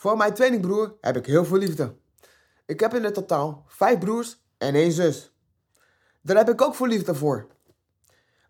Voor 0.00 0.16
mijn 0.16 0.34
tweelingbroer 0.34 0.96
heb 1.00 1.16
ik 1.16 1.26
heel 1.26 1.44
veel 1.44 1.56
liefde. 1.56 1.96
Ik 2.66 2.80
heb 2.80 2.94
in 2.94 3.04
het 3.04 3.14
totaal 3.14 3.64
vijf 3.66 3.98
broers 3.98 4.42
en 4.58 4.74
één 4.74 4.92
zus. 4.92 5.32
Daar 6.20 6.36
heb 6.36 6.48
ik 6.48 6.62
ook 6.62 6.74
veel 6.74 6.86
liefde 6.86 7.14
voor. 7.14 7.46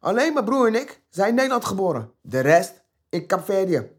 Alleen 0.01 0.33
mijn 0.33 0.45
broer 0.45 0.67
en 0.67 0.75
ik 0.75 1.03
zijn 1.09 1.29
in 1.29 1.35
Nederland 1.35 1.65
geboren. 1.65 2.13
De 2.21 2.41
rest 2.41 2.83
in 3.09 3.27
Capverdië. 3.27 3.91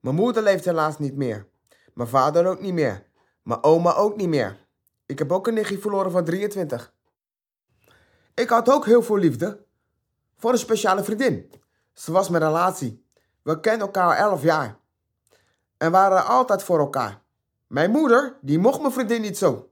Mijn 0.00 0.14
moeder 0.14 0.42
leeft 0.42 0.64
helaas 0.64 0.98
niet 0.98 1.16
meer. 1.16 1.48
Mijn 1.94 2.08
vader 2.08 2.46
ook 2.46 2.60
niet 2.60 2.74
meer. 2.74 3.06
Mijn 3.42 3.62
oma 3.62 3.94
ook 3.94 4.16
niet 4.16 4.28
meer. 4.28 4.66
Ik 5.06 5.18
heb 5.18 5.32
ook 5.32 5.46
een 5.46 5.54
nichtje 5.54 5.78
verloren 5.78 6.10
van 6.10 6.24
23. 6.24 6.94
Ik 8.34 8.48
had 8.48 8.70
ook 8.70 8.84
heel 8.84 9.02
veel 9.02 9.16
liefde 9.16 9.64
voor 10.36 10.52
een 10.52 10.58
speciale 10.58 11.04
vriendin. 11.04 11.52
Ze 11.92 12.12
was 12.12 12.28
mijn 12.28 12.42
relatie. 12.42 13.06
We 13.42 13.60
kenden 13.60 13.86
elkaar 13.86 14.06
al 14.06 14.30
11 14.30 14.42
jaar. 14.42 14.82
En 15.76 15.90
waren 15.90 16.26
altijd 16.26 16.62
voor 16.62 16.78
elkaar. 16.78 17.22
Mijn 17.66 17.90
moeder, 17.90 18.38
die 18.40 18.58
mocht 18.58 18.80
mijn 18.80 18.92
vriendin 18.92 19.20
niet 19.20 19.38
zo. 19.38 19.70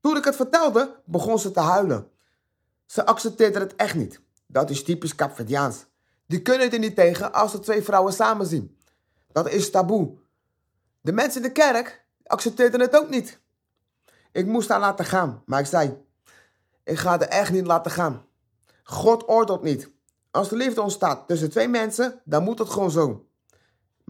Toen 0.00 0.16
ik 0.16 0.24
het 0.24 0.36
vertelde, 0.36 1.00
begon 1.04 1.38
ze 1.38 1.50
te 1.50 1.60
huilen. 1.60 2.10
Ze 2.86 3.06
accepteerde 3.06 3.58
het 3.58 3.76
echt 3.76 3.94
niet. 3.94 4.20
Dat 4.46 4.70
is 4.70 4.84
typisch 4.84 5.14
Capverdiaans. 5.14 5.86
Die 6.26 6.42
kunnen 6.42 6.70
er 6.72 6.78
niet 6.78 6.96
tegen 6.96 7.32
als 7.32 7.50
ze 7.50 7.58
twee 7.58 7.82
vrouwen 7.82 8.12
samen 8.12 8.46
zien. 8.46 8.78
Dat 9.32 9.48
is 9.48 9.70
taboe. 9.70 10.18
De 11.00 11.12
mensen 11.12 11.42
in 11.42 11.48
de 11.48 11.52
kerk 11.52 12.04
accepteerden 12.24 12.80
het 12.80 12.96
ook 12.96 13.08
niet. 13.08 13.40
Ik 14.32 14.46
moest 14.46 14.68
haar 14.68 14.80
laten 14.80 15.04
gaan, 15.04 15.42
maar 15.46 15.60
ik 15.60 15.66
zei: 15.66 16.04
Ik 16.84 16.98
ga 16.98 17.20
er 17.20 17.28
echt 17.28 17.52
niet 17.52 17.66
laten 17.66 17.90
gaan. 17.90 18.24
God 18.82 19.28
oordeelt 19.28 19.62
niet. 19.62 19.90
Als 20.30 20.48
de 20.48 20.56
liefde 20.56 20.82
ontstaat 20.82 21.26
tussen 21.26 21.50
twee 21.50 21.68
mensen, 21.68 22.20
dan 22.24 22.42
moet 22.42 22.58
het 22.58 22.68
gewoon 22.68 22.90
zo. 22.90 23.26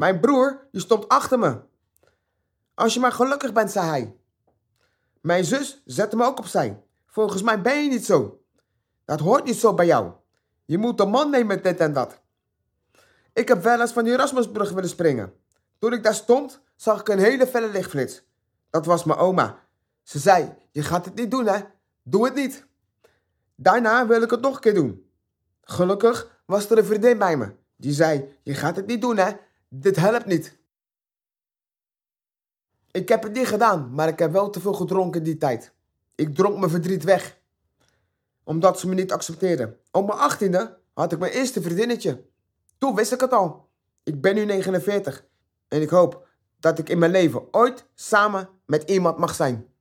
Mijn 0.02 0.20
broer, 0.20 0.69
die 0.70 0.80
stond 0.80 1.09
achter 1.09 1.38
me. 1.38 1.61
Als 2.74 2.95
je 2.95 3.01
maar 3.01 3.12
gelukkig 3.12 3.52
bent, 3.52 3.70
zei 3.70 3.87
hij. 3.87 4.16
Mijn 5.20 5.45
zus 5.45 5.83
zette 5.84 6.17
me 6.17 6.25
ook 6.25 6.39
opzij. 6.39 6.83
Volgens 7.06 7.42
mij 7.42 7.61
ben 7.61 7.83
je 7.83 7.89
niet 7.89 8.05
zo. 8.05 8.42
Dat 9.05 9.20
hoort 9.20 9.45
niet 9.45 9.56
zo 9.56 9.75
bij 9.75 9.86
jou. 9.86 10.12
Je 10.64 10.78
moet 10.78 11.00
een 11.00 11.08
man 11.08 11.30
nemen 11.30 11.62
dit 11.62 11.80
en 11.80 11.92
dat. 11.92 12.20
Ik 13.33 13.48
heb 13.48 13.62
wel 13.62 13.80
eens 13.80 13.92
van 13.92 14.05
die 14.05 14.12
Erasmusbrug 14.12 14.70
willen 14.70 14.89
springen. 14.89 15.33
Toen 15.78 15.92
ik 15.92 16.03
daar 16.03 16.14
stond, 16.14 16.61
zag 16.77 17.00
ik 17.00 17.08
een 17.08 17.19
hele 17.19 17.47
felle 17.47 17.69
lichtflits. 17.69 18.23
Dat 18.70 18.86
was 18.86 19.05
mijn 19.05 19.19
oma. 19.19 19.58
Ze 20.03 20.19
zei, 20.19 20.55
je 20.70 20.83
gaat 20.83 21.05
het 21.05 21.14
niet 21.14 21.30
doen 21.30 21.47
hè. 21.47 21.61
Doe 22.03 22.25
het 22.25 22.34
niet. 22.34 22.67
Daarna 23.55 24.06
wil 24.06 24.23
ik 24.23 24.30
het 24.30 24.41
nog 24.41 24.55
een 24.55 24.61
keer 24.61 24.75
doen. 24.75 25.11
Gelukkig 25.62 26.41
was 26.47 26.70
er 26.70 26.78
een 26.78 26.84
vriendin 26.84 27.19
bij 27.19 27.36
me. 27.36 27.55
Die 27.77 27.92
zei, 27.92 28.39
je 28.42 28.55
gaat 28.55 28.77
het 28.77 28.86
niet 28.86 29.00
doen 29.00 29.17
hè. 29.17 29.33
Dit 29.75 29.97
helpt 29.97 30.27
niet. 30.27 30.56
Ik 32.91 33.09
heb 33.09 33.23
het 33.23 33.33
niet 33.33 33.47
gedaan, 33.47 33.95
maar 33.95 34.09
ik 34.09 34.19
heb 34.19 34.33
wel 34.33 34.51
te 34.51 34.61
veel 34.61 34.73
gedronken 34.73 35.23
die 35.23 35.37
tijd. 35.37 35.73
Ik 36.14 36.34
dronk 36.34 36.59
mijn 36.59 36.70
verdriet 36.70 37.05
weg. 37.05 37.39
Omdat 38.45 38.79
ze 38.79 38.89
me 38.89 38.95
niet 38.95 39.12
accepteerden. 39.12 39.79
Op 39.91 40.06
mijn 40.06 40.19
achttiende 40.19 40.79
had 40.92 41.12
ik 41.12 41.19
mijn 41.19 41.33
eerste 41.33 41.62
vriendinnetje. 41.62 42.25
Toen 42.79 42.95
wist 42.95 43.12
ik 43.12 43.20
het 43.20 43.33
al. 43.33 43.69
Ik 44.03 44.20
ben 44.20 44.34
nu 44.34 44.45
49 44.45 45.25
en 45.69 45.83
ik 45.83 45.91
hoop 45.91 46.29
dat 46.61 46.79
ik 46.79 46.89
in 46.89 46.98
mijn 46.98 47.12
leven 47.12 47.55
ooit 47.55 47.86
samen 47.95 48.48
met 48.67 48.91
iemand 48.91 49.19
mag 49.19 49.34
zijn. 49.34 49.72